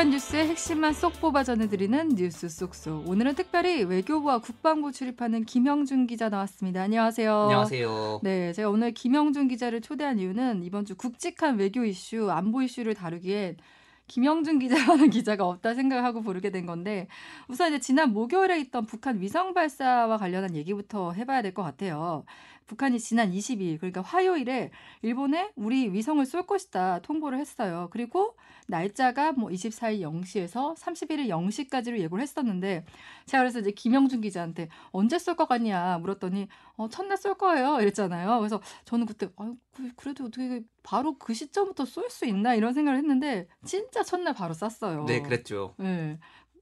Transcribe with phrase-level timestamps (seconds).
[0.00, 3.06] 시간 뉴스의 핵심만 쏙 뽑아 전해드리는 뉴스 쏙쏙.
[3.06, 6.80] 오늘은 특별히 외교부와 국방부 출입하는 김영준 기자 나왔습니다.
[6.80, 7.42] 안녕하세요.
[7.42, 8.20] 안녕하세요.
[8.22, 13.58] 네, 제가 오늘 김영준 기자를 초대한 이유는 이번 주 굵직한 외교 이슈, 안보 이슈를 다루기엔
[14.06, 17.06] 김영준 기자라는 기자가 없다 생각하고 부르게 된 건데
[17.48, 22.24] 우선 이제 지난 목요일에 있던 북한 위성 발사와 관련한 얘기부터 해봐야 될 것 같아요.
[22.70, 24.70] 북한이 지난 22일 그러니까 화요일에
[25.02, 27.88] 일본에 우리 위성을 쏠 것이다 통보를 했어요.
[27.90, 28.36] 그리고
[28.68, 32.84] 날짜가 뭐 24일 0시에서 31일 0시까지로 예고를 했었는데
[33.26, 36.46] 제가 그래서 이제 김영준 기자한테 언제 쏠 것 같냐 물었더니
[36.76, 38.38] 어, 첫날 쏠 거예요 이랬잖아요.
[38.38, 39.56] 그래서 저는 그때 아유
[39.96, 45.06] 그래도 어떻게 바로 그 시점부터 쏠 수 있나 이런 생각을 했는데 진짜 첫날 바로 쐈어요.
[45.06, 45.74] 네, 그랬죠.
[45.78, 46.18] 네.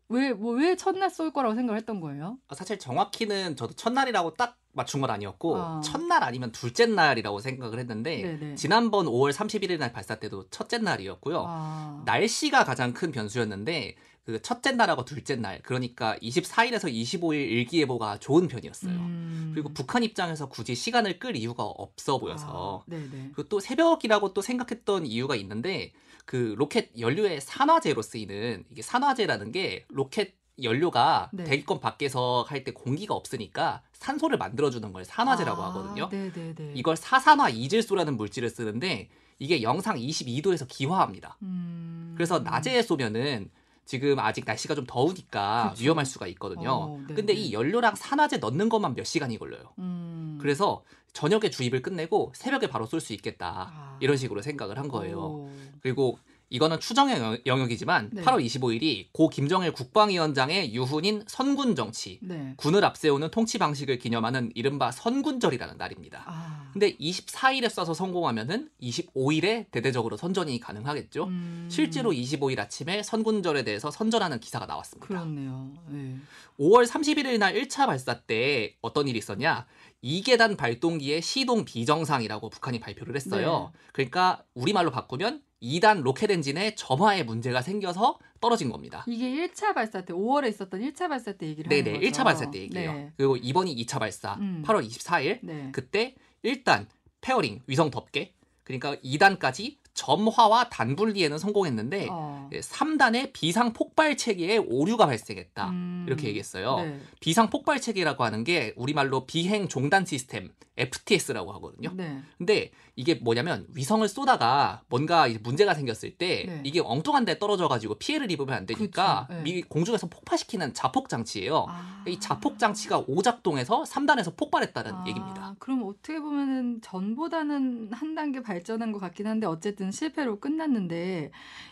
[0.08, 2.38] 왜, 뭐, 왜 첫날 쏠 거라고 생각을 했던 거예요?
[2.54, 5.80] 사실 정확히는 저도 첫날이라고 딱 맞춘 건 아니었고, 아.
[5.84, 8.54] 첫날 아니면 둘째 날이라고 생각을 했는데, 네네.
[8.54, 11.44] 지난번 5월 31일 날 발사 때도 첫째 날이었고요.
[11.46, 12.02] 아.
[12.06, 18.92] 날씨가 가장 큰 변수였는데, 그 첫째 날하고 둘째 날, 그러니까 24일에서 25일 일기예보가 좋은 편이었어요.
[18.92, 19.50] 음.
[19.54, 22.94] 그리고 북한 입장에서 굳이 시간을 끌 이유가 없어 보여서, 아.
[23.34, 25.92] 그리고 또 새벽이라고 또 생각했던 이유가 있는데
[26.28, 31.44] 그 로켓 연료의 산화제로 쓰이는 이게 산화제라는 게 로켓 연료가 네.
[31.44, 36.10] 대기권 밖에서 할 때 공기가 없으니까 산소를 만들어주는 걸 산화제라고 아, 하거든요.
[36.12, 36.72] 네네네.
[36.74, 41.38] 이걸 사산화 이질소라는 물질을 쓰는데 이게 영상 22도에서 기화합니다.
[41.40, 42.12] 음.
[42.14, 43.50] 그래서 낮에 쏘면은
[43.88, 45.82] 지금 아직 날씨가 좀 더우니까 그쵸.
[45.82, 46.70] 위험할 수가 있거든요.
[46.70, 47.40] 어, 네, 근데 네.
[47.40, 49.72] 이 연료랑 산화제 넣는 것만 몇 시간이 걸려요.
[49.78, 50.38] 음.
[50.42, 50.82] 그래서
[51.14, 53.72] 저녁에 주입을 끝내고 새벽에 바로 쏠 수 있겠다.
[53.72, 53.96] 아.
[54.00, 55.18] 이런 식으로 생각을 한 거예요.
[55.18, 55.50] 오.
[55.80, 56.18] 그리고
[56.50, 58.22] 이거는 추정의 영- 영역이지만 네.
[58.22, 62.54] 8월 25일이 고 김정일 국방위원장의 유훈인 선군 정치, 네.
[62.56, 66.24] 군을 앞세우는 통치 방식을 기념하는 이른바 선군절이라는 날입니다.
[66.26, 66.70] 아.
[66.72, 71.24] 근데 24일에 쏴서 성공하면은 25일에 대대적으로 선전이 가능하겠죠.
[71.24, 71.68] 음.
[71.70, 75.06] 실제로 25일 아침에 선군절에 대해서 선전하는 기사가 나왔습니다.
[75.06, 75.72] 그렇네요.
[75.88, 76.16] 네.
[76.58, 79.66] 5월 31일 날 1차 발사 때 어떤 일이 있었냐?
[80.02, 83.70] 2계단 발동기의 시동 비정상이라고 북한이 발표를 했어요.
[83.74, 83.78] 네.
[83.92, 89.04] 그러니까 우리말로 바꾸면 2단 로켓 엔진에 점화에 문제가 생겨서 떨어진 겁니다.
[89.06, 92.12] 이게 1차 발사 때 5월에 있었던 1차 발사 때 얘기를 네네, 하는 거죠.
[92.12, 92.92] 1차 발사 때 얘기예요.
[92.92, 93.12] 네.
[93.16, 94.62] 그리고 이번이 2차 발사, 음.
[94.66, 95.38] 8월 24일.
[95.42, 95.68] 네.
[95.72, 96.86] 그때 일단
[97.20, 98.32] fairing, 위성 덮개.
[98.62, 102.48] 그러니까 2단까지 점화와 단분리에는 성공했는데 어.
[102.52, 105.70] 3단의 비상 폭발 체계에 오류가 발생했다.
[105.70, 106.04] 음.
[106.06, 106.76] 이렇게 얘기했어요.
[106.76, 107.00] 네.
[107.18, 111.90] 비상 폭발 체계라고 하는 게 우리말로 비행 종단 시스템 FTS라고 하거든요.
[111.94, 112.20] 네.
[112.36, 116.60] 근데 이게 뭐냐면 위성을 쏘다가 뭔가 문제가 생겼을 때 네.
[116.64, 119.42] 이게 엉뚱한 데 떨어져 가지고 피해를 입으면 안 되니까 그쵸, 네.
[119.44, 121.66] 미 공중에서 폭파시키는 자폭 장치예요.
[121.68, 122.02] 아.
[122.08, 125.54] 이 자폭 장치가 오작동해서 3단에서 폭발했다는 아, 얘기입니다.
[125.60, 131.30] 그럼 어떻게 보면은 전보다는 한 단계 발전한 것 같긴 한데 어쨌든 실패로 끝났는데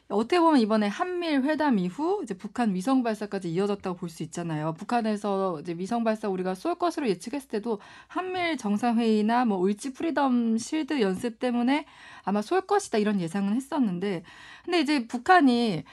[0.09, 4.75] 어떻게 보면 이번에 한미일 회담 이후 이제 북한 위성 발사까지 이어졌다고 볼 수 있잖아요.
[4.75, 11.01] 북한에서 이제 위성 발사 우리가 쏠 것으로 예측했을 때도 한미일 정상회의나 뭐 을지 Freedom Shield
[11.01, 11.87] 연습 때문에
[12.25, 14.23] 아마 쏠 것이다 이런 예상은 했었는데
[14.65, 15.85] 근데 이제 북한이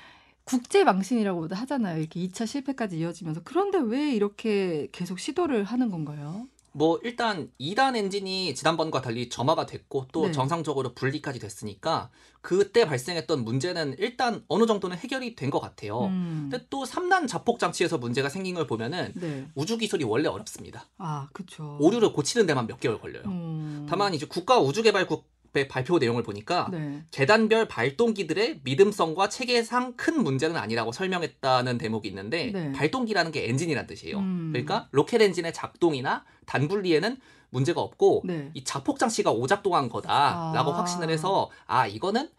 [0.46, 2.00] 국제 망신이라고도 하잖아요.
[2.00, 6.48] 이렇게 2차 실패까지 이어지면서 그런데 왜 이렇게 계속 시도를 하는 건가요?
[6.76, 10.32] 뭐 일단 2단 엔진이 지난번과 달리 점화가 됐고 또 네.
[10.32, 12.10] 정상적으로 분리까지 됐으니까
[12.42, 16.06] 그때 발생했던 문제는 일단 어느 정도는 해결이 된 것 같아요.
[16.06, 16.50] 음.
[16.50, 19.48] 근데 또 3단 자폭 장치에서 문제가 생긴 걸 보면은 네.
[19.54, 20.90] 우주 기술이 원래 어렵습니다.
[20.98, 21.78] 아, 그쵸.
[21.80, 23.24] 오류를 고치는 데만 몇 개월 걸려요.
[23.28, 23.86] 음.
[23.88, 27.04] 다만 이제 국가 우주개발국의 발표 내용을 보니까 네.
[27.12, 32.72] 계단별 발동기들의 믿음성과 체계상 큰 문제는 아니라고 설명했다는 대목이 있는데 네.
[32.72, 34.18] 발동기라는 게 엔진이란 뜻이에요.
[34.18, 34.50] 음.
[34.52, 37.18] 그러니까 로켓 엔진의 작동이나 단분리에는
[37.52, 38.50] 문제가 없고 네.
[38.56, 40.78] 이 자폭 장치가 오작동한 거다라고 아.
[40.80, 42.30] 확신을 해서 아 이거는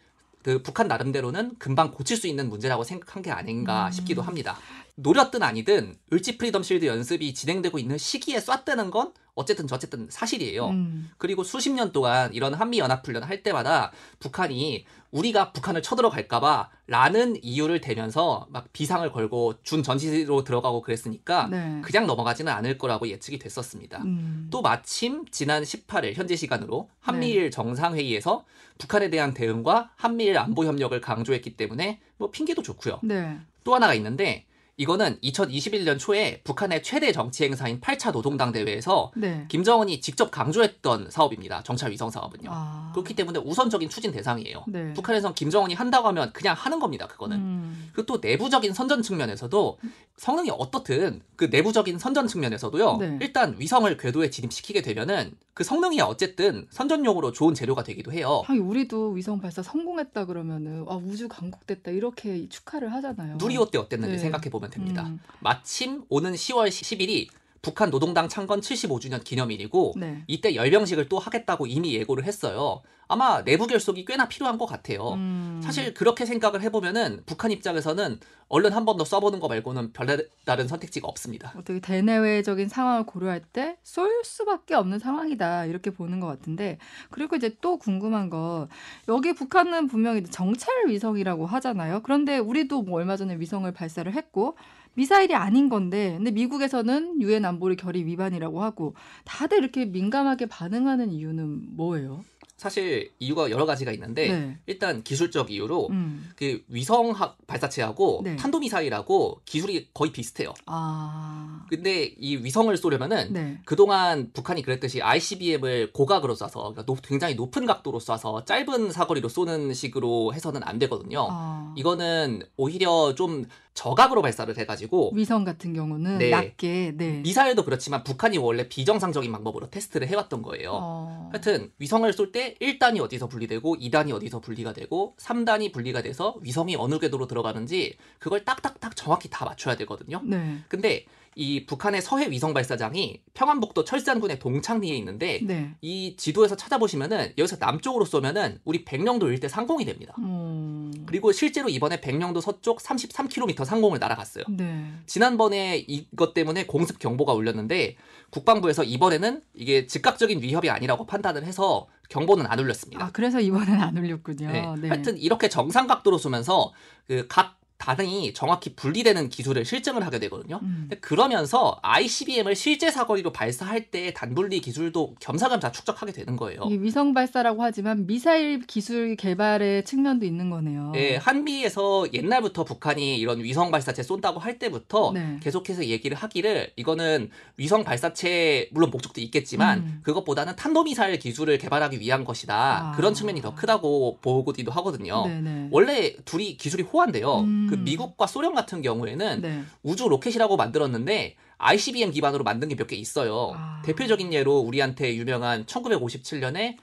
[0.43, 3.93] 그 북한 나름대로는 금방 고칠 수 있는 문제라고 생각한 게 아닌가 음.
[3.93, 4.59] 싶기도 합니다.
[4.97, 10.69] 노렸든 아니든 을지 프리덤 실드 연습이 진행되고 있는 시기에 쐈다는 건 어쨌든 저쨌든 사실이에요.
[10.69, 11.11] 음.
[11.19, 17.37] 그리고 수십 년 동안 이런 한미 연합 훈련 할 때마다 북한이 우리가 북한을 쳐들어갈까봐 라는
[17.43, 21.81] 이유를 대면서 막 비상을 걸고 준 전시로 들어가고 그랬으니까 네.
[21.83, 24.03] 그냥 넘어가지는 않을 거라고 예측이 됐었습니다.
[24.05, 24.49] 음.
[24.53, 26.97] 또 마침 지난 18일 현재 시간으로 네.
[27.01, 28.45] 한미일 정상회의에서
[28.79, 33.01] 북한에 대한 대응과 한미일 안보 협력을 강조했기 때문에 뭐 핑계도 좋고요.
[33.03, 33.39] 네.
[33.65, 39.45] 또 하나가 있는데 이거는 2021년 초에 북한의 최대 정치 행사인 8차 노동당 대회에서 네.
[39.49, 41.63] 김정은이 직접 강조했던 사업입니다.
[41.63, 42.51] 정찰 위성 사업은요.
[42.53, 42.91] 아.
[42.93, 44.65] 그렇기 때문에 우선적인 추진 대상이에요.
[44.67, 44.93] 네.
[44.95, 47.07] 북한에선 김정은이 한다고 하면 그냥 하는 겁니다.
[47.07, 47.37] 그거는.
[47.37, 47.91] 음.
[47.93, 49.79] 그리고 또 내부적인 선전 측면에서도
[50.17, 52.97] 성능이 어떻든 그 내부적인 선전 측면에서도요.
[52.97, 53.19] 네.
[53.21, 58.43] 일단 위성을 궤도에 진입시키게 되면은 그 성능이 어쨌든 선전용으로 좋은 재료가 되기도 해요.
[58.45, 63.37] 하긴 우리도 위성 발사 성공했다 그러면은 아 우주 강국됐다 이렇게 축하를 하잖아요.
[63.37, 64.19] 누리호 때 어땠는지 네.
[64.19, 65.05] 생각해 보면 됩니다.
[65.07, 67.29] 음, 마침 오는 10월 10일이
[67.65, 70.23] 북한 노동당 창건 75주년 기념일이고 네.
[70.29, 72.83] 이때 열병식을 또 하겠다고 이미 예고를 했어요.
[73.07, 75.13] 아마 내부 결속이 꽤나 필요한 것 같아요.
[75.13, 78.19] 음, 사실 그렇게 생각을 해보면은 북한 입장에서는
[78.49, 81.53] 얼른 한 번 더 써보는 거 말고는 별다른 선택지가 없습니다.
[81.57, 86.79] 어떻게 대내외적인 상황을 고려할 때 쏠 수밖에 없는 상황이다 이렇게 보는 것 같은데
[87.11, 88.69] 그리고 이제 또 궁금한 거
[89.09, 92.01] 여기 북한은 분명히 정찰 위성이라고 하잖아요.
[92.03, 94.57] 그런데 우리도 뭐 얼마 전에 위성을 발사를 했고
[94.95, 98.95] 미사일이 아닌 건데 근데 미국에서는 유엔 안보리 결의 위반이라고 하고
[99.25, 102.25] 다들 이렇게 민감하게 반응하는 이유는 뭐예요?
[102.57, 104.59] 사실 이유가 여러 가지가 있는데 네.
[104.67, 106.31] 일단 기술적 이유로 음.
[106.37, 108.37] 그 위성학 발사체하고 네.
[108.37, 110.55] 탄도미사일하고 기술이 거의 비슷해요.
[110.67, 111.67] 아.
[111.69, 113.59] 근데 이 위성을 쏘려면은 네.
[113.67, 119.75] 그동안 북한이 그랬듯이 ICBM을 고각으로 쏴서 그러니까 높- 굉장히 높은 각도로 쏴서 짧은 사거리로 쏘는
[119.75, 121.27] 식으로 해서는 안 되거든요.
[121.29, 121.75] 아.
[121.77, 123.45] 이거는 오히려 좀
[123.75, 126.31] 저각으로 발사를 해가지고 위성 같은 경우는 네.
[126.31, 127.21] 낮게 네.
[127.23, 130.71] 미사일도 그렇지만 북한이 원래 비정상적인 방법으로 테스트를 해왔던 거예요.
[130.73, 131.29] 어.
[131.33, 136.75] 하여튼 위성을 쏠 때 1단이 어디서 분리되고 2단이 어디서 분리가 되고 3단이 분리가 돼서 위성이
[136.75, 140.21] 어느 궤도로 들어가는지 그걸 딱딱딱 정확히 다 맞춰야 되거든요.
[140.25, 140.59] 네.
[140.69, 141.05] 근데
[141.37, 145.75] 이 북한의 서해 위성 발사장이 평안북도 철산군의 동창리에 있는데 네.
[145.81, 150.15] 이 지도에서 찾아보시면은 여기서 남쪽으로 쏘면은 우리 백령도 일대 상공이 됩니다.
[150.19, 150.93] 음.
[151.07, 154.45] 그리고 실제로 이번에 백령도 서쪽 33km 상공을 날아갔어요.
[154.49, 154.93] 네.
[155.07, 157.97] 지난번에 이것 때문에 공습 경보가 울렸는데
[158.31, 163.05] 국방부에서 이번에는 이게 즉각적인 위협이 아니라고 판단을 해서 경보는 안 울렸습니다.
[163.05, 164.51] 아 그래서 이번엔 안 울렸군요.
[164.51, 164.75] 네.
[164.81, 164.89] 네.
[164.89, 166.73] 하여튼 이렇게 정상 각도로 쏘면서
[167.07, 170.61] 그각 단이 정확히 분리되는 기술을 실증을 하게 되거든요.
[170.63, 170.89] 음.
[171.01, 176.63] 그러면서 ICBM을 실제 사거리로 발사할 때 단분리 기술도 겸사겸사 축적하게 되는 거예요.
[176.63, 180.93] 위성 발사라고 하지만 미사일 기술 개발의 측면도 있는 거네요.
[180.95, 185.39] 예, 한미에서 옛날부터 북한이 이런 위성 발사체 쏜다고 할 때부터 네.
[185.43, 190.01] 계속해서 얘기를 하기를 이거는 위성 발사체 물론 목적도 있겠지만 음.
[190.05, 192.55] 그것보다는 탄도미사일 기술을 개발하기 위한 것이다.
[192.55, 192.93] 아.
[192.97, 195.27] 그런 측면이 더 크다고 보기도 하거든요.
[195.27, 195.69] 네네.
[195.71, 197.41] 원래 둘이 기술이 호환돼요.
[197.41, 197.64] 음.
[197.69, 199.63] 그 미국과 소련 같은 경우에는 네.
[199.83, 203.53] 우주 로켓이라고 만들었는데 ICBM 기반으로 만든 게 몇 개 있어요.
[203.55, 203.83] 아.
[203.85, 206.77] 대표적인 예로 우리한테 유명한 1957년에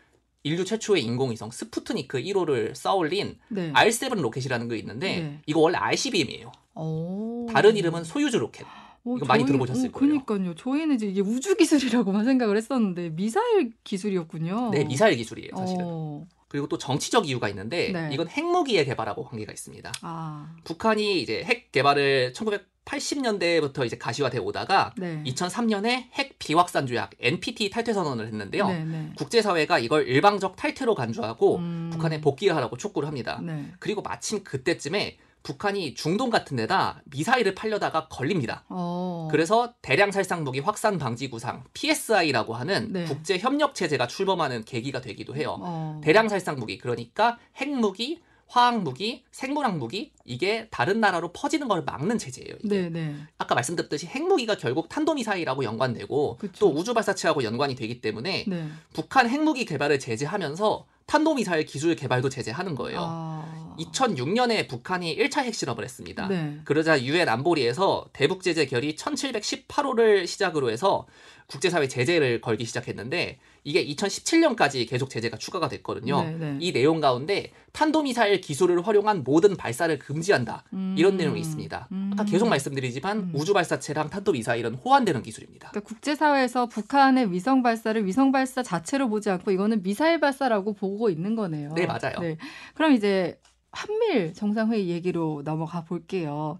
[0.44, 3.72] 인류 최초의 인공위성 스푸트니크 1호를 쏘아올린 네.
[3.74, 5.40] R7 로켓이라는 게 있는데 네.
[5.46, 6.52] 이거 원래 ICBM이에요.
[6.76, 7.48] 오.
[7.52, 8.66] 다른 이름은 소유즈 로켓.
[9.04, 10.24] 오, 이거 많이 들어보셨을 오, 거예요.
[10.24, 10.56] 그러니까요.
[10.56, 14.70] 저희는 이제 이게 우주 기술이라고만 생각을 했었는데 미사일 기술이었군요.
[14.72, 15.86] 네, 미사일 기술이에요, 사실은.
[15.88, 16.28] 어.
[16.52, 18.10] 그리고 또 정치적 이유가 있는데 네.
[18.12, 19.90] 이건 핵무기의 개발하고 관계가 있습니다.
[20.02, 20.54] 아.
[20.66, 25.24] 북한이 이제 핵 개발을 1980년대부터 이제 가시화돼 오다가 네.
[25.28, 28.68] 2003년에 핵 비확산 조약 NPT 탈퇴 선언을 했는데요.
[28.68, 29.14] 네, 네.
[29.16, 31.90] 국제사회가 이걸 일방적 탈퇴로 간주하고 음.
[31.94, 33.40] 북한에 복귀를 하라고 촉구를 합니다.
[33.42, 33.72] 네.
[33.80, 38.64] 그리고 마침 그때쯤에 북한이 중동 같은 데다 미사일을 팔려다가 걸립니다.
[38.70, 39.28] 어.
[39.32, 43.06] 그래서 대량 살상 무기 확산 방지 구상 PSI라고 하는 네.
[43.06, 45.58] 국제 협력 체제가 출범하는 계기가 되기도 해요.
[45.60, 46.02] 어.
[46.04, 48.22] 대량 살상 무기 그러니까 핵무기,
[48.52, 52.56] 화학 무기, 생물학 무기 이게 다른 나라로 퍼지는 걸 막는 체제예요.
[52.62, 52.82] 이게.
[52.82, 53.16] 네, 네.
[53.38, 56.60] 아까 말씀드렸듯이 핵무기가 결국 탄도미사일하고 연관되고 그쵸.
[56.60, 58.68] 또 우주 발사체하고 연관이 되기 때문에 네.
[58.92, 63.00] 북한 핵무기 개발을 제재하면서 탄도미사일 기술 개발도 제재하는 거예요.
[63.02, 63.76] 아.
[63.80, 66.28] 2006년에 북한이 1차 핵실험을 했습니다.
[66.28, 66.60] 네.
[66.66, 71.08] 그러자 유엔 안보리에서 대북 제재 결의 1718호를 시작으로 해서
[71.48, 76.24] 국제사회 제재를 걸기 시작했는데 이게 2017년까지 계속 제재가 추가가 됐거든요.
[76.24, 76.58] 네, 네.
[76.60, 80.64] 이 내용 가운데 탄도미사일 기술을 활용한 모든 발사를 금지한다.
[80.74, 80.96] 음.
[80.98, 81.88] 이런 내용이 있습니다.
[81.92, 82.10] 음.
[82.14, 83.32] 아까 계속 말씀드리지만 음.
[83.36, 85.70] 우주 발사체랑 탄도미사일은 호환되는 기술입니다.
[85.70, 91.36] 그러니까 국제사회에서 북한의 위성 발사를 위성 발사 자체로 보지 않고 이거는 미사일 발사라고 보고 있는
[91.36, 91.74] 거네요.
[91.76, 92.20] 네, 맞아요.
[92.20, 92.38] 네.
[92.74, 93.40] 그럼 이제
[93.72, 96.60] 한밀 정상회의 얘기로 넘어가 볼게요.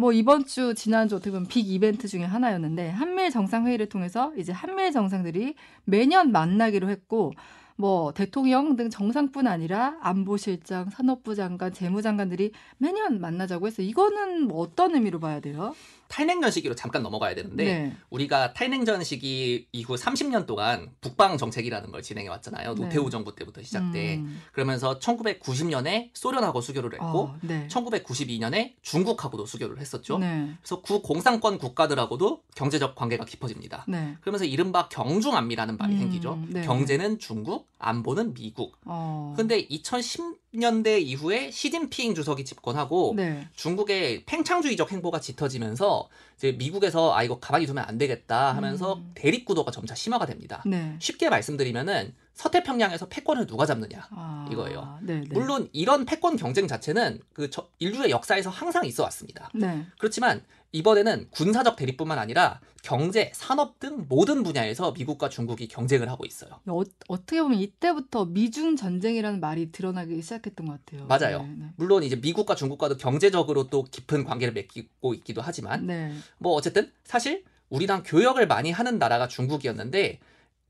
[0.00, 4.92] 뭐 이번 주 지난주 어떻게 보면 빅 이벤트 중에 하나였는데 한밀 정상회의를 통해서 이제 한밀
[4.92, 7.32] 정상들이 매년 만나기로 했고
[7.76, 14.94] 뭐 대통령 등 정상뿐 아니라 안보실장, 산업부 장관, 재무장관들이 매년 만나자고 해서 이거는 뭐 어떤
[14.94, 15.74] 의미로 봐야 돼요?
[16.08, 17.96] 탈냉전 시기로 잠깐 넘어가야 되는데 네.
[18.10, 22.74] 우리가 탈냉전 시기 이후 30년 동안 북방 정책이라는 걸 진행해 왔잖아요.
[22.74, 22.82] 네.
[22.82, 24.16] 노태우 정부 때부터 시작돼.
[24.16, 24.42] 음.
[24.52, 27.68] 그러면서 1990년에 소련하고 수교를 했고 어, 네.
[27.68, 30.18] 1992년에 중국하고도 수교를 했었죠.
[30.18, 30.50] 네.
[30.60, 33.84] 그래서 구공산권 국가들하고도 경제적 관계가 깊어집니다.
[33.86, 34.16] 네.
[34.20, 36.42] 그러면서 이른바 경중안미라는 말이 음, 생기죠.
[36.48, 36.62] 네.
[36.62, 38.76] 경제는 중국, 안보는 미국.
[38.84, 39.34] 어.
[39.36, 43.46] 근데 2010 80 년대 이후에 시진핑 주석이 집권하고 네.
[43.54, 49.10] 중국의 팽창주의적 행보가 짙어지면서 이제 미국에서 아 이거 가만히 두면 안 되겠다 하면서 음.
[49.14, 50.62] 대립 구도가 점차 심화가 됩니다.
[50.64, 50.96] 네.
[51.00, 54.98] 쉽게 말씀드리면은 서태평양에서 패권을 누가 잡느냐 아, 이거예요.
[55.02, 55.26] 네, 네.
[55.32, 59.50] 물론 이런 패권 경쟁 자체는 그 저- 인류의 역사에서 항상 있어 왔습니다.
[59.54, 59.84] 네.
[59.98, 66.60] 그렇지만 이번에는 군사적 대립뿐만 아니라 경제, 산업 등 모든 분야에서 미국과 중국이 경쟁을 하고 있어요.
[66.66, 71.06] 어, 어떻게 보면 이때부터 미중 전쟁이라는 말이 드러나기 시작했던 것 같아요.
[71.06, 71.42] 맞아요.
[71.42, 71.66] 네, 네.
[71.76, 76.12] 물론 이제 미국과 중국과도 경제적으로 또 깊은 관계를 맺고 있기도 하지만 네.
[76.38, 80.20] 뭐 어쨌든 사실 우리랑 교역을 많이 하는 나라가 중국이었는데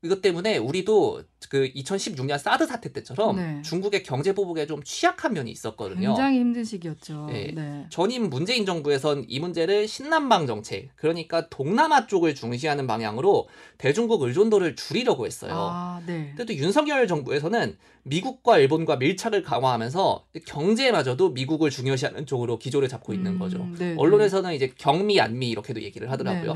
[0.01, 3.61] 이것 때문에 우리도 그 2016년 사드 사태 때처럼 네.
[3.63, 6.09] 중국의 경제 보복에 좀 취약한 면이 있었거든요.
[6.09, 7.27] 굉장히 힘든 시기였죠.
[7.29, 7.51] 네.
[7.53, 7.85] 네.
[7.89, 15.25] 전임 문재인 정부에선 이 문제를 신남방 정책, 그러니까 동남아 쪽을 중시하는 방향으로 대중국 의존도를 줄이려고
[15.25, 15.53] 했어요.
[15.53, 16.33] 아, 네.
[16.35, 23.33] 근데 또 윤석열 정부에서는 미국과 일본과 밀착을 강화하면서 경제마저도 미국을 중요시하는 쪽으로 기조를 잡고 있는
[23.33, 23.67] 음, 거죠.
[23.77, 26.55] 네, 언론에서는 이제 경미 안미 이렇게도 얘기를 하더라고요.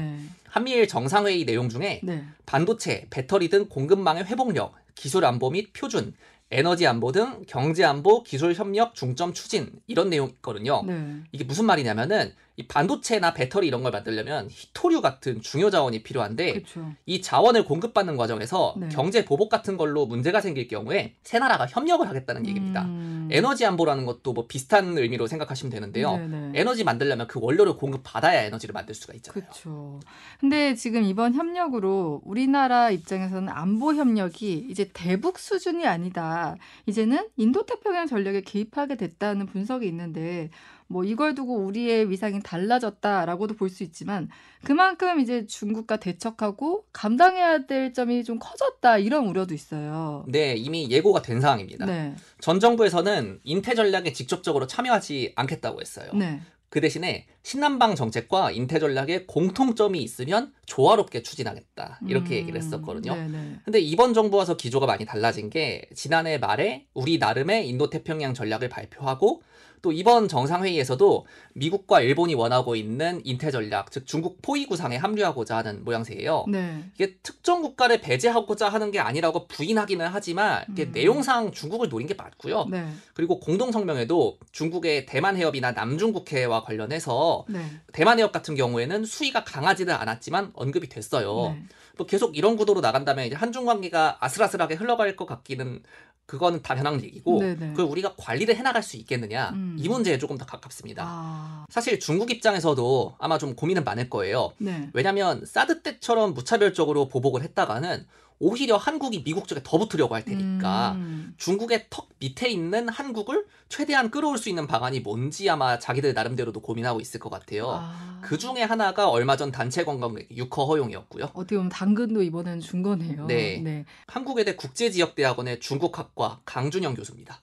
[0.54, 2.16] 네, 한미일 정상회의 내용 중에 네.
[2.16, 2.24] 네.
[2.46, 6.14] 반도체, 배터리 등 공급망의 회복력, 기술 안보 및 표준,
[6.52, 10.84] 에너지 안보 등 경제 안보, 기술 협력 중점 추진 이런 내용이 있거든요.
[10.86, 11.22] 네.
[11.32, 16.94] 이게 무슨 말이냐면은 이 반도체나 배터리 이런 걸 만들려면 히토류 같은 중요 자원이 필요한데 그렇죠.
[17.06, 18.90] 이 자원을 공급받는 과정에서 네.
[18.90, 22.84] 경제 보복 같은 걸로 문제가 생길 경우에 세 나라가 협력을 하겠다는 얘기입니다.
[22.84, 23.28] 음.
[23.32, 26.18] 에너지 안보라는 것도 뭐 비슷한 의미로 생각하시면 되는데요.
[26.18, 26.52] 네, 네.
[26.56, 29.42] 에너지 만들려면 그 원료를 공급받아야 에너지를 만들 수가 있잖아요.
[29.42, 30.00] 그렇죠.
[30.40, 36.56] 근데 지금 이번 협력으로 우리나라 입장에서는 안보 협력이 이제 대북 수준이 아니다.
[36.86, 40.52] 이제는 인도태평양 전략에 개입하게 됐다는 분석이 있는데
[40.94, 44.30] 뭐 이걸 두고 우리의 위상이 달라졌다라고도 볼 수 있지만
[44.64, 50.24] 그만큼 이제 중국과 대척하고 감당해야 될 점이 좀 커졌다 이런 우려도 있어요.
[50.28, 51.88] 네, 이미 예고가 된 상황입니다.
[51.88, 52.14] 네.
[52.40, 56.12] 전 정부에서는 인태 전략에 직접적으로 참여하지 않겠다고 했어요.
[56.14, 56.42] 네.
[56.70, 62.00] 그 대신에 신남방 정책과 인태 전략에 공통점이 있으면 조화롭게 추진하겠다.
[62.08, 63.16] 이렇게 음, 얘기를 했었거든요.
[63.16, 63.60] 네, 네.
[63.64, 68.70] 근데 이번 정부 와서 기조가 많이 달라진 게 지난해 말에 우리 나름의 인도 태평양 전략을
[68.70, 69.44] 발표하고
[69.84, 75.84] 또 이번 정상회의에서도 미국과 일본이 원하고 있는 인태 전략, 즉 중국 포위 구상에 합류하고자 하는
[75.84, 76.46] 모양새예요.
[76.48, 76.86] 네.
[76.96, 80.92] 이게 특정 국가를 배제하고자 하는 게 아니라고 부인하기는 하지만 이게 음.
[80.94, 82.68] 내용상 중국을 노린 게 맞고요.
[82.72, 82.88] 네.
[83.14, 87.60] 그리고 공동 성명에도 중국의 대만 해협이나 남중국해와 관련해서 네.
[87.92, 91.58] 대만 해협 같은 경우에는 수위가 강하지는 않았지만 언급이 됐어요.
[91.94, 91.98] 네.
[91.98, 95.84] 뭐 계속 이런 구도로 나간다면 이제 한중 관계가 아슬아슬하게 흘러갈 것 같기는
[96.26, 97.72] 그거는 당연한 얘기고 네네.
[97.72, 99.76] 그걸 우리가 관리를 해나갈 수 있겠느냐 음.
[99.78, 101.04] 이 문제에 조금 더 가깝습니다.
[101.06, 101.66] 아.
[101.70, 104.54] 사실 중국 입장에서도 아마 좀 고민은 많을 거예요.
[104.58, 104.90] 네.
[104.94, 108.08] 왜냐하면 사드 때처럼 무차별적으로 보복을 했다가는
[108.40, 111.34] 오히려 한국이 미국 쪽에 더 붙으려고 할 테니까 음.
[111.38, 117.00] 중국의 턱 밑에 있는 한국을 최대한 끌어올 수 있는 방안이 뭔지 아마 자기들 나름대로도 고민하고
[117.00, 117.70] 있을 것 같아요.
[117.70, 118.20] 아.
[118.24, 121.26] 그 중에 하나가 얼마 전 단체 관광객 육허 허용이었고요.
[121.34, 123.26] 어떻게 보면 당근도 이번에는 준 거네요.
[123.28, 123.60] 네.
[123.64, 123.86] 네.
[124.08, 127.42] 한국외대 국제지역대학원의 중국학과 강준영 교수입니다.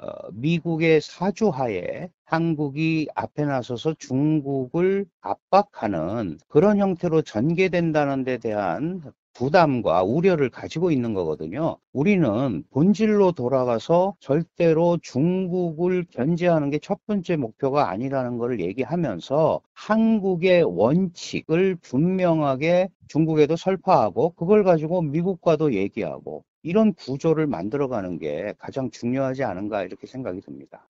[0.00, 9.02] 어, 미국의 사주하에 한국이 앞에 나서서 중국을 압박하는 그런 형태로 전개된다는 데 대한
[9.38, 11.76] 부담과 우려를 가지고 있는 거거든요.
[11.92, 21.76] 우리는 본질로 돌아가서 절대로 중국을 견제하는 게 첫 번째 목표가 아니라는 것을 얘기하면서 한국의 원칙을
[21.82, 30.06] 분명하게 중국에도 설파하고 그걸 가지고 미국과도 얘기하고 이런 구조를 만들어가는 게 가장 중요하지 않은가 이렇게
[30.06, 30.88] 생각이 듭니다.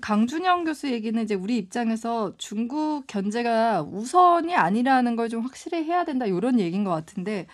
[0.00, 6.26] 강준영 교수 얘기는 이제 우리 입장에서 중국 견제가 우선이 아니라는 걸 좀 확실히 해야 된다
[6.26, 7.46] 이런 얘기인 것 같은데,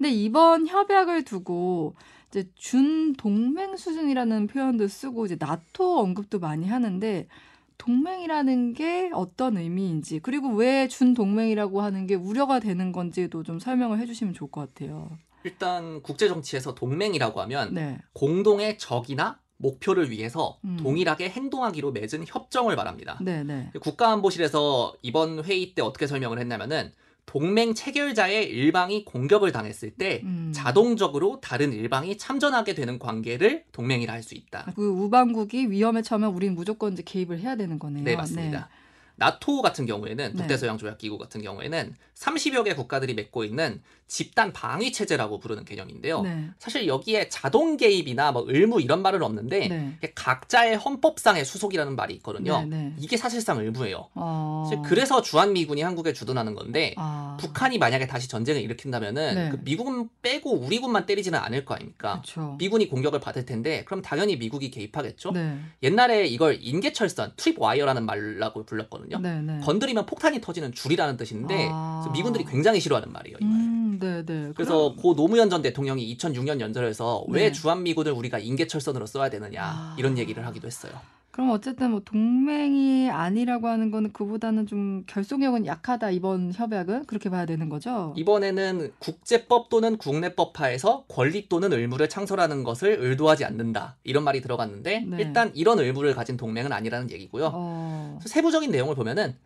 [0.00, 1.94] 근데 이번 협약을 두고
[2.30, 7.28] 이제 준 동맹 수준이라는 표현도 쓰고 이제 나토 언급도 많이 하는데
[7.76, 13.98] 동맹이라는 게 어떤 의미인지 그리고 왜 준 동맹이라고 하는 게 우려가 되는 건지도 좀 설명을
[13.98, 15.18] 해주시면 좋을 것 같아요.
[15.44, 20.78] 일단 국제 정치에서 동맹이라고 하면 네, 공동의 적이나 목표를 위해서 음.
[20.80, 23.18] 동일하게 행동하기로 맺은 협정을 말합니다.
[23.20, 23.70] 네, 네.
[23.82, 26.92] 국가안보실에서 이번 회의 때 어떻게 설명을 했냐면은
[27.26, 30.52] 동맹 체결자의 일방이 공격을 당했을 때 음.
[30.54, 34.72] 자동적으로 다른 일방이 참전하게 되는 관계를 동맹이라 할 수 있다.
[34.76, 38.04] 그 우방국이 위험에 처하면 우리는 무조건 이제 개입을 해야 되는 거네요.
[38.04, 38.68] 네, 맞습니다.
[39.16, 40.32] 나토 같은 경우에는 네.
[40.32, 46.22] 북대서양 조약 기구 같은 경우에는 30여 개 국가들이 맺고 있는 집단 방위 체제라고 부르는 개념인데요.
[46.22, 46.50] 네.
[46.58, 49.98] 사실 여기에 자동 개입이나 뭐 의무 이런 말은 없는데 네.
[50.16, 52.60] 각자의 헌법상의 수속이라는 말이 있거든요.
[52.62, 52.94] 네, 네.
[52.98, 54.08] 이게 사실상 의무예요.
[54.14, 54.66] 어.
[54.68, 57.36] 사실 그래서 주한 미군이 한국에 주둔하는 건데 아.
[57.40, 59.48] 북한이 만약에 다시 전쟁을 일으킨다면은 네.
[59.50, 62.20] 그 미국은 빼고 우리 군만 때리지는 않을 거 아닙니까?
[62.22, 62.56] 그렇죠.
[62.58, 65.30] 미군이 공격을 받을 텐데 그럼 당연히 미국이 개입하겠죠.
[65.30, 65.56] 네.
[65.84, 69.20] 옛날에 이걸 인계철선 트립 와이어라는 말라고 불렀거든요.
[69.62, 72.09] 건드리면 폭탄이 터지는 줄이라는 뜻인데 아.
[72.12, 73.36] 미군들이 굉장히 싫어하는 말이에요.
[73.40, 73.52] 이 말.
[73.52, 74.52] 음, 네, 네.
[74.54, 77.42] 그래서 고 노무현 전 대통령이 2006년 연설에서 네.
[77.42, 79.96] 왜 주한미군을 우리가 인계철선으로 써야 되느냐 아.
[79.98, 80.92] 이런 얘기를 하기도 했어요.
[81.30, 87.46] 그럼 어쨌든 뭐 동맹이 아니라고 하는 거는 그보다는 좀 결속력은 약하다 이번 협약은 그렇게 봐야
[87.46, 88.12] 되는 거죠.
[88.16, 95.04] 이번에는 국제법 또는 국내법 하에서 권리 또는 의무를 창설하는 것을 의도하지 않는다 이런 말이 들어갔는데
[95.08, 95.16] 네.
[95.20, 97.50] 일단 이런 의무를 가진 동맹은 아니라는 얘기고요.
[97.54, 98.18] 어.
[98.24, 99.36] 세부적인 내용을 보면은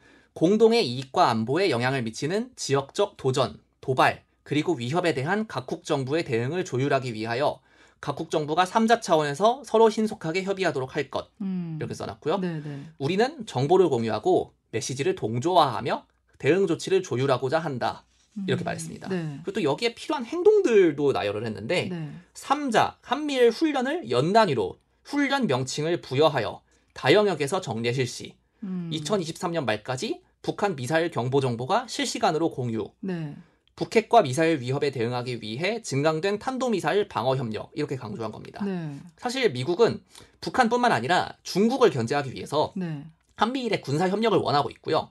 [0.45, 7.15] 공동의 이익과 안보에 영향을 미치는 지역적 도전, 도발, 그리고 위협에 대한 각국 정부의 대응을 조율하기
[7.15, 7.61] 위하여
[8.01, 11.77] 각국 정부가 3자 차원에서 서로 신속하게 협의하도록 할 것 음.
[11.79, 12.39] 이렇게 써놨고요.
[12.39, 12.83] 네, 네.
[12.99, 16.05] 우리는 정보를 공유하고 메시지를 동조화하며
[16.39, 18.05] 대응 조치를 조율하고자 한다.
[18.49, 18.67] 이렇게 음.
[18.67, 19.09] 말했습니다.
[19.09, 19.41] 네.
[19.45, 22.11] 그리고 또 여기에 필요한 행동들도 나열을 했는데 네.
[22.35, 26.61] 3자 한미일 훈련을 연 단위로 훈련 명칭을 부여하여
[26.95, 28.35] 다영역에서 정례 실시,
[28.65, 28.91] 음.
[28.93, 33.35] 2023년 말까지 북한 미사일 경보 정보가 실시간으로 공유, 네.
[33.77, 38.65] 북핵과 미사일 위협에 대응하기 위해 증강된 탄도미사일 방어 협력 이렇게 강조한 겁니다.
[38.65, 38.97] 네.
[39.17, 40.01] 사실 미국은
[40.41, 43.05] 북한뿐만 아니라 중국을 견제하기 위해서 네.
[43.37, 45.11] 한미일의 군사 협력을 원하고 있고요.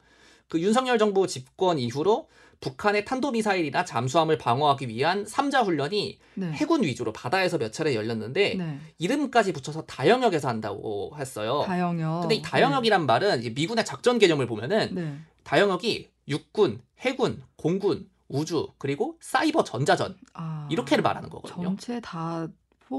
[0.53, 2.29] 그 윤석열 정부 집권 이후로
[2.59, 6.51] 북한의 탄도미사일이나 잠수함을 방어하기 위한 3자 훈련이 네.
[6.51, 8.79] 해군 위주로 바다에서 몇 차례 열렸는데 네.
[8.99, 11.63] 이름까지 붙여서 다영역에서 한다고 했어요.
[11.65, 12.21] 다영역.
[12.21, 15.01] 근데 이 다영역이란 말은 이제 미군의 작전 개념을 보면은 네.
[15.01, 15.17] 네.
[15.43, 20.67] 다영역이 육군, 해군, 공군, 우주 그리고 사이버 전자전 아.
[20.69, 21.63] 이렇게를 말하는 거거든요.
[21.63, 22.47] 전체 다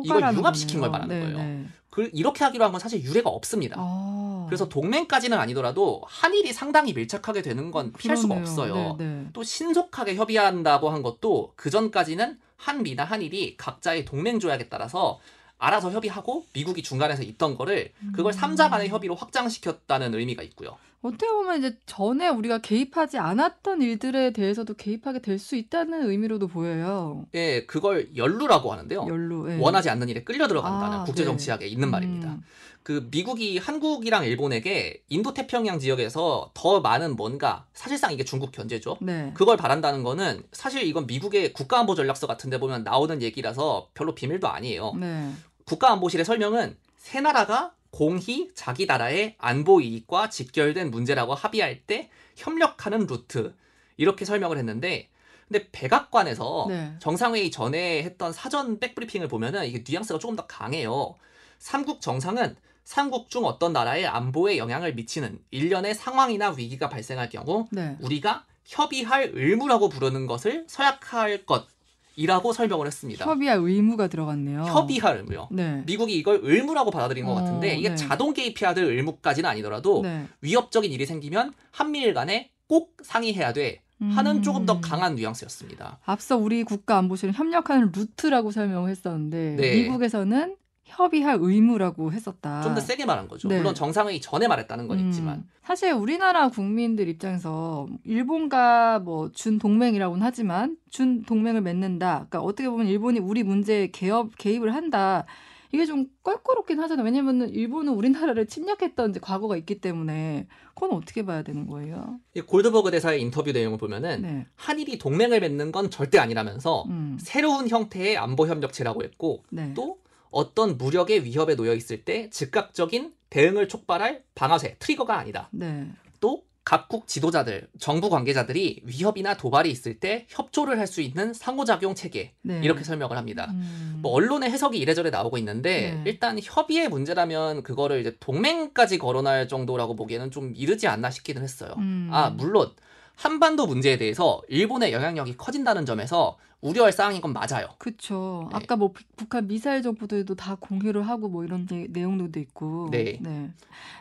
[0.05, 0.81] 이걸 융합시킨.
[0.81, 1.39] 걸 말하는 네, 거예요.
[1.39, 1.67] 네.
[1.91, 3.77] 그 이렇게 하기로 한 건 사실 유례가 없습니다.
[3.79, 4.47] 아.
[4.49, 8.51] 그래서 동맹까지는 아니더라도 한일이 상당히 밀착하게 되는 건 피할 수가 그러네요.
[8.51, 8.97] 없어요.
[8.99, 9.27] 네, 네.
[9.33, 15.21] 또 신속하게 협의한다고 한 것도 그 전까지는 한미나 한일이 각자의 동맹 조약에 따라서
[15.59, 18.37] 알아서 협의하고 미국이 중간에서 있던 거를 그걸 음.
[18.37, 20.77] 삼자 간의 협의로 확장시켰다는 의미가 있고요.
[21.05, 27.27] 어떻게 보면 이제 전에 우리가 개입하지 않았던 일들에 대해서도 개입하게 될 수 있다는 의미로도 보여요.
[27.35, 29.07] 예, 그걸 연루라고 하는데요.
[29.07, 29.51] 연루.
[29.51, 29.59] 예.
[29.59, 31.27] 원하지 않는 일에 끌려 들어간다는 아, 국제 네.
[31.27, 32.29] 정치학에 있는 말입니다.
[32.31, 32.43] 음.
[32.83, 38.97] 그 미국이 한국이랑 일본에게 인도 태평양 지역에서 더 많은 뭔가 사실상 이게 중국 견제죠.
[39.03, 39.33] 네.
[39.35, 44.49] 그걸 바란다는 거는 사실 이건 미국의 국가안보 전략서 같은 데 보면 나오는 얘기라서 별로 비밀도
[44.49, 44.95] 아니에요.
[44.99, 45.31] 네.
[45.67, 53.55] 국가안보실의 설명은 세 나라가 공히 자기 나라의 안보 이익과 직결된 문제라고 합의할 때 협력하는 루트
[53.97, 55.09] 이렇게 설명을 했는데
[55.47, 56.97] 근데 백악관에서 네.
[56.99, 61.15] 정상회의 전에 했던 사전 백브리핑을 보면은 이게 뉘앙스가 조금 더 강해요.
[61.61, 67.97] 삼국 정상은 삼국 중 어떤 나라의 안보에 영향을 미치는 일련의 상황이나 위기가 발생할 경우 네.
[68.01, 71.69] 우리가 협의할 의무라고 부르는 것을 서약할 것
[72.17, 73.25] 이라고 설명을 했습니다.
[73.25, 74.63] 협의할 의무가 들어갔네요.
[74.63, 75.49] 협의할 의무요.
[75.51, 75.83] 네.
[75.87, 77.97] 미국이 이걸 의무라고 받아들이는 것 어, 같은데 이게 네.
[77.97, 80.27] 자동 개입해야 될 의무까지는 아니더라도 네.
[80.41, 84.43] 위협적인 일이 생기면 한미일 간에 꼭 상의해야 돼 하는 음.
[84.43, 85.99] 조금 더 강한 뉘앙스였습니다.
[86.05, 89.83] 앞서 우리 국가 안보실은 협력하는 루트라고 설명을 했었는데 네.
[89.83, 92.63] 미국에서는 협의할 의무라고 했었다.
[92.63, 93.49] 좀 더 세게 말한 거죠.
[93.49, 93.57] 네.
[93.57, 100.23] 물론 정상회의 전에 말했다는 건 음, 있지만 사실 우리나라 국민들 입장에서 일본과 뭐 준 동맹이라고는
[100.25, 102.27] 하지만 준 동맹을 맺는다.
[102.29, 105.25] 그러니까 어떻게 보면 일본이 우리 문제에 개업 개입을 한다.
[105.73, 107.05] 이게 좀 껄끄럽긴 하잖아요.
[107.05, 112.21] 왜냐면은 일본은 우리나라를 침략했던 이제 과거가 있기 때문에 그건 어떻게 봐야 되는 거예요?
[112.35, 114.47] 이 골드버그 대사의 인터뷰 내용을 보면은 네.
[114.55, 117.17] 한일이 동맹을 맺는 건 절대 아니라면서 음.
[117.21, 119.73] 새로운 형태의 안보 협력체라고 했고 네.
[119.75, 119.99] 또
[120.35, 125.49] 어떤 무력의 위협에 놓여 있을 때 즉각적인 대응을 촉발할 방아쇠 트리거가 아니다.
[125.53, 125.87] 네.
[126.21, 132.33] 또 각국 지도자들, 정부 관계자들이 위협이나 도발이 있을 때 협조를 할 수 있는 상호작용 체계
[132.43, 132.61] 네.
[132.65, 133.49] 이렇게 설명을 합니다.
[133.51, 133.99] 음.
[134.03, 136.03] 뭐 언론의 해석이 이래저래 나오고 있는데 네.
[136.07, 141.75] 일단 협의의 문제라면 그거를 이제 동맹까지 거론할 정도라고 보기에는 좀 이르지 않나 싶기는 했어요.
[141.79, 142.09] 음.
[142.13, 142.71] 아 물론
[143.15, 147.69] 한반도 문제에 대해서 일본의 영향력이 커진다는 점에서 우려할 사항인 건 맞아요.
[147.79, 148.49] 그쵸.
[148.51, 148.57] 네.
[148.57, 152.89] 아까 뭐 비- 북한 미사일 정보들도 다 공유를 하고 뭐 이런 내- 내용들도 있고.
[152.91, 153.21] 네.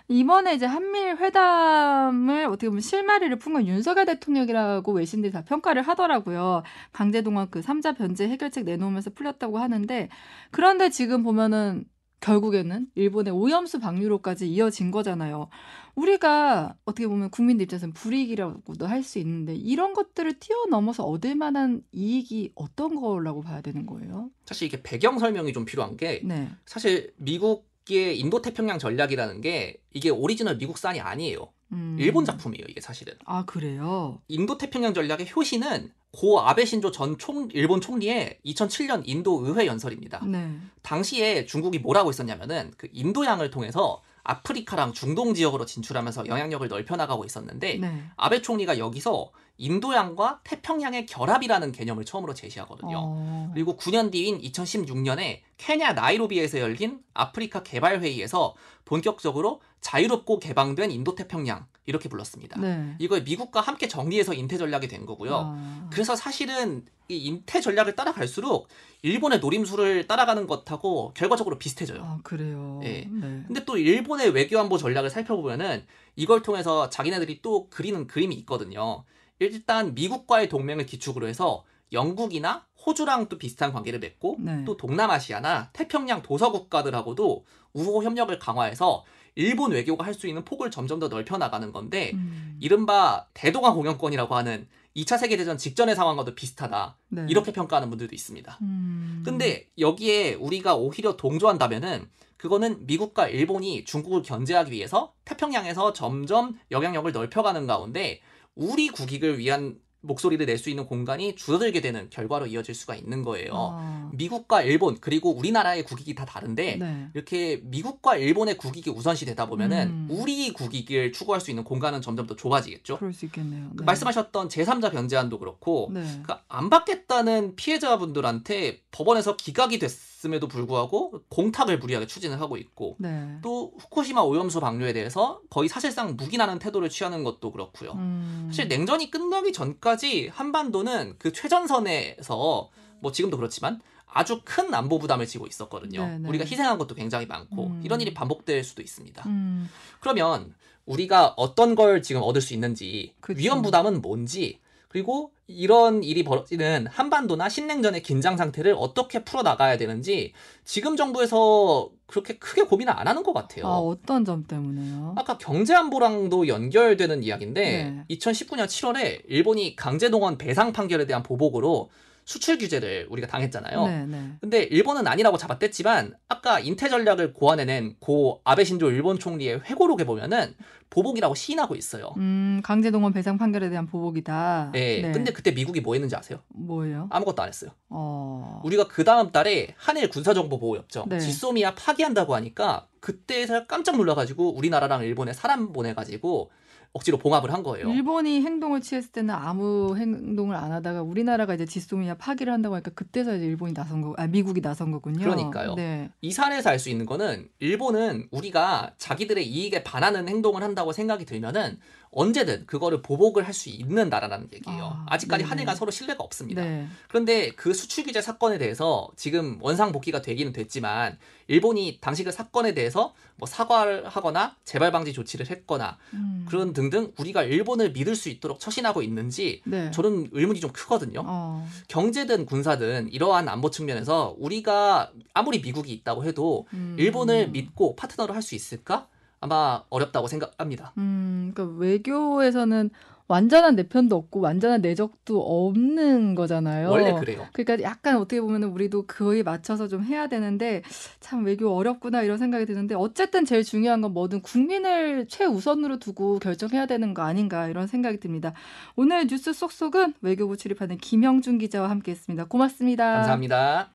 [0.08, 6.64] 이번에 이제 한미일 회담을 어떻게 보면 실마리를 푼 건 윤석열 대통령이라고 외신들이 다 평가를 하더라고요.
[6.94, 10.10] 강제동원 그 3자 변제 해결책 내놓으면서 풀렸다고 하는데
[10.52, 11.86] 그런데 지금 보면은
[12.24, 15.50] 결국에는 일본의 오염수 방류로까지 이어진 거잖아요.
[15.96, 22.54] 우리가 어떻게 보면 국민들 입장에서는 불이익이라고도 할 수 있는데 이런 것들을 뛰어넘어서 얻을 만한 이익이
[22.56, 24.30] 어떤 거라고 봐야 되는 거예요?
[24.46, 26.48] 사실 이게 배경 설명이 좀 필요한 게 네.
[26.66, 31.52] 사실 미국의 인도 태평양 전략이라는 게 이게 오리지널 미국산이 아니에요.
[31.74, 31.98] 음.
[32.00, 33.14] 일본 작품이에요, 이게 사실은.
[33.26, 34.22] 아 그래요.
[34.28, 40.24] 인도 태평양 전략의 효시는 고 아베 신조 전 총, 일본 총리의 2007년 인도 의회 연설입니다.
[40.26, 40.56] 네.
[40.84, 47.26] 당시에 중국이 뭘 하고 있었냐면은 그 인도양을 통해서 아프리카랑 중동 지역으로 진출하면서 영향력을 넓혀 나가고
[47.26, 48.04] 있었는데 네.
[48.16, 52.98] 아베 총리가 여기서 인도양과 태평양의 결합이라는 개념을 처음으로 제시하거든요.
[52.98, 53.52] 어.
[53.54, 58.56] 그리고 9년 뒤인 2016년에 케냐 나이로비에서 열린 아프리카 개발 회의에서
[58.86, 62.60] 본격적으로 자유롭고 개방된 인도 태평양 이렇게 불렀습니다.
[62.60, 62.96] 네.
[62.98, 65.56] 이걸 미국과 함께 정리해서 인태 전략이 된 거고요.
[65.56, 65.90] 아.
[65.92, 68.70] 그래서 사실은 이 인태 전략을 따라갈수록
[69.02, 72.02] 일본의 노림수를 따라가는 것하고 결과적으로 비슷해져요.
[72.02, 72.80] 아 그래요.
[72.84, 73.08] 예.
[73.12, 73.44] 네.
[73.46, 79.04] 근데 또 일본의 외교 안보 전략을 살펴보면은 이걸 통해서 자기네들이 또 그리는 그림이 있거든요.
[79.40, 84.64] 일단 미국과의 동맹을 기축으로 해서 영국이나 호주랑 또 비슷한 관계를 맺고 네.
[84.64, 89.04] 또 동남아시아나 태평양 도서 국가들하고도 우호 협력을 강화해서
[89.36, 92.58] 일본 외교가 할 수 있는 폭을 점점 더 넓혀 나가는 건데 음.
[92.60, 96.98] 이른바 대동아 공영권이라고 하는 2차 세계대전 직전의 상황과도 비슷하다.
[97.10, 97.26] 네.
[97.28, 98.60] 이렇게 평가하는 분들도 있습니다.
[98.62, 99.24] 음.
[99.26, 107.66] 근데 여기에 우리가 오히려 동조한다면은 그거는 미국과 일본이 중국을 견제하기 위해서 태평양에서 점점 영향력을 넓혀가는
[107.66, 108.22] 가운데
[108.54, 113.52] 우리 국익을 위한 목소리를 낼 수 있는 공간이 줄어들게 되는 결과로 이어질 수가 있는 거예요.
[113.54, 114.10] 아.
[114.14, 117.08] 미국과 일본 그리고 우리나라의 국익이 다 다른데 네.
[117.14, 120.08] 이렇게 미국과 일본의 국익이 우선시 되다 보면은 음.
[120.10, 122.98] 우리 국익을 추구할 수 있는 공간은 점점 더 좁아지겠죠.
[123.00, 123.70] 그럴 수 있겠네요.
[123.72, 123.86] 그 네.
[123.86, 126.02] 말씀하셨던 제3자 변제안도 그렇고 네.
[126.02, 129.90] 그러니까 안 받겠다는 피해자분들한테 법원에서 기각이 됐
[130.26, 133.38] 음에도 불구하고 공탁을 무리하게 추진을 하고 있고 네.
[133.42, 137.92] 또 후쿠시마 오염수 방류에 대해서 거의 사실상 묵인하는 태도를 취하는 것도 그렇고요.
[137.94, 138.46] 음.
[138.50, 145.48] 사실 냉전이 끝나기 전까지 한반도는 그 최전선에서 뭐 지금도 그렇지만 아주 큰 안보 부담을 지고
[145.48, 146.06] 있었거든요.
[146.06, 146.30] 네, 네.
[146.30, 147.82] 우리가 희생한 것도 굉장히 많고 음.
[147.84, 149.24] 이런 일이 반복될 수도 있습니다.
[149.28, 149.70] 음.
[150.00, 150.54] 그러면
[150.86, 153.40] 우리가 어떤 걸 지금 얻을 수 있는지 그쵸.
[153.40, 154.60] 위험 부담은 뭔지
[154.94, 160.34] 그리고 이런 일이 벌어지는 한반도나 신냉전의 긴장 상태를 어떻게 풀어 나가야 되는지
[160.66, 163.66] 지금 정부에서 그렇게 크게 고민을 안 하는 것 같아요.
[163.66, 165.16] 아 어떤 점 때문에요?
[165.18, 168.16] 아까 경제 안보랑도 연결되는 이야기인데 네.
[168.16, 171.90] 2019년 7월에 일본이 강제동원 배상 판결에 대한 보복으로
[172.26, 173.86] 수출 규제를 우리가 당했잖아요.
[173.86, 174.32] 네, 네.
[174.40, 180.56] 근데 일본은 아니라고 잡아댔지만 아까 인태 전략을 고안해낸 고 아베 신조 일본 총리의 회고록에 보면은
[180.90, 182.14] 보복이라고 시인하고 있어요.
[182.18, 184.72] 음, 강제동원 배상 판결에 대한 보복이다.
[184.76, 185.02] 예.
[185.12, 186.40] 근데 그때 미국이 뭐 했는지 아세요?
[186.50, 187.08] 뭐예요?
[187.10, 187.72] 아무것도 안 했어요.
[187.90, 188.62] 어.
[188.64, 191.20] 우리가 그 다음 달에 한일 군사정보보호협정 네.
[191.20, 196.52] 지소미아 파기한다고 하니까 그때서 깜짝 놀라가지고 우리나라랑 일본에 사람 보내가지고
[196.94, 197.90] 억지로 봉합을 한 거예요.
[197.90, 203.36] 일본이 행동을 취했을 때는 아무 행동을 안 하다가 우리나라가 이제 지소미아 파기를 한다고 하니까 그때서
[203.36, 205.24] 이제 일본이 나선 거, 아 미국이 나선 거군요.
[205.26, 205.74] 그러니까요.
[205.74, 206.12] 네.
[206.22, 211.80] 이 사례에서 알 수 있는 거는 일본은 우리가 자기들의 이익에 반하는 행동을 한다고 생각이 들면은
[212.16, 214.84] 언제든 그거를 보복을 할 수 있는 나라라는 얘기예요.
[214.84, 215.50] 아, 아, 직까지 네네.
[215.50, 216.64] 한일간 서로 신뢰가 없습니다.
[216.64, 216.88] 네.
[217.08, 222.74] 그런데 그 수출 규제 사건에 대해서 지금 원상 복귀가 되기는 됐지만 일본이 당시 그 사건에
[222.74, 226.46] 대해서 뭐 사과를 하거나 재발 방지 조치를 했거나 음.
[226.50, 229.92] 그런 등등 우리가 일본을 믿을 수 있도록 처신하고 있는지 네.
[229.92, 231.22] 저는 의문이 좀 크거든요.
[231.26, 231.68] 어.
[231.90, 236.96] 경제든 군사든 이러한 안보 측면에서 우리가 아무리 미국이 있다고 해도 음.
[236.98, 239.08] 일본을 믿고 파트너를 할수 있을까?
[239.44, 240.94] 아마 어렵다고 생각합니다.
[240.98, 242.90] 음, 그러니까 외교에서는
[243.28, 246.90] 완전한 내 편도 없고 완전한 내적도 없는 거잖아요.
[246.90, 247.48] 원래 그래요.
[247.54, 250.82] 그러니까 약간 어떻게 보면 우리도 그에 맞춰서 좀 해야 되는데
[251.20, 256.86] 참 외교 어렵구나 이런 생각이 드는데 어쨌든 제일 중요한 건 뭐든 국민을 최우선으로 두고 결정해야
[256.86, 258.54] 되는 거 아닌가 이런 생각이 듭니다.
[258.96, 262.46] 오늘 뉴스 쏙쏙은 외교부 출입하는 김영준 기자와 함께했습니다.
[262.46, 263.14] 고맙습니다.
[263.14, 263.90] 감사합니다.